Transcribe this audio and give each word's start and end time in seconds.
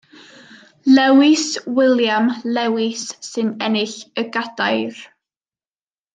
Lewis 0.95 1.43
William 1.73 2.29
Lewis 2.57 3.03
sy'n 3.29 3.53
ennill 3.69 3.95
y 4.23 4.25
gadair. 4.39 5.05